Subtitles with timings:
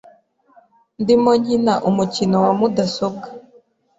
[1.01, 3.27] Ndimo nkina umukino wa mudasobwa.